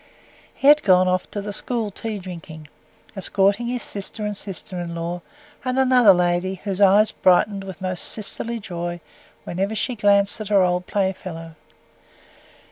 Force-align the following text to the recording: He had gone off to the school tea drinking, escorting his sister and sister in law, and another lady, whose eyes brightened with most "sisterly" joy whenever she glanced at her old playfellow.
He 0.51 0.67
had 0.67 0.81
gone 0.81 1.07
off 1.07 1.29
to 1.29 1.43
the 1.43 1.53
school 1.53 1.91
tea 1.91 2.17
drinking, 2.17 2.69
escorting 3.15 3.67
his 3.67 3.83
sister 3.83 4.25
and 4.25 4.35
sister 4.35 4.79
in 4.79 4.95
law, 4.95 5.21
and 5.63 5.77
another 5.77 6.11
lady, 6.11 6.55
whose 6.63 6.81
eyes 6.81 7.11
brightened 7.11 7.63
with 7.63 7.79
most 7.81 8.01
"sisterly" 8.05 8.59
joy 8.59 8.99
whenever 9.43 9.75
she 9.75 9.93
glanced 9.95 10.41
at 10.41 10.47
her 10.47 10.63
old 10.63 10.87
playfellow. 10.87 11.53